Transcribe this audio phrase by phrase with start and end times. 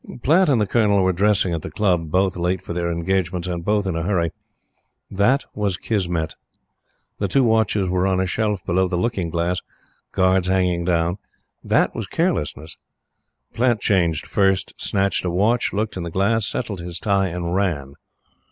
[0.23, 3.63] Platte and the Colonel were dressing at the Club both late for their engagements, and
[3.63, 4.31] both in a hurry.
[5.11, 6.35] That was Kismet.
[7.19, 9.59] The two watches were on a shelf below the looking glass
[10.11, 11.19] guards hanging down.
[11.63, 12.77] That was carelessness.
[13.53, 17.93] Platte changed first, snatched a watch, looked in the glass, settled his tie, and ran.